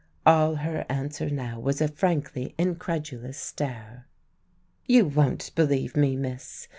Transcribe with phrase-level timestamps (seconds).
[0.25, 4.07] All her answer now was a frankly incredulous stare.
[4.87, 6.67] "You won't believe me, miss.